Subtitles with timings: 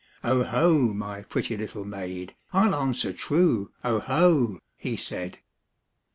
[0.25, 0.79] ''"0 ho!
[0.95, 2.33] my pretty little maid.
[2.53, 5.37] I'll answer true, 0 ho!" he said.